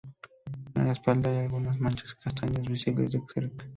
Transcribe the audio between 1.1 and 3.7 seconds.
hay algunas manchas castañas, visibles de cerca.